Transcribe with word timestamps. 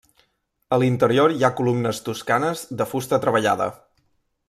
A 0.77 0.79
l'interior 0.83 1.35
hi 1.35 1.45
ha 1.49 1.53
columnes 1.61 2.01
toscanes 2.09 2.67
de 2.83 2.91
fusta 2.95 3.25
treballada. 3.27 3.73